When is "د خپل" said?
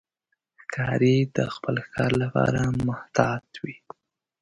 1.35-1.75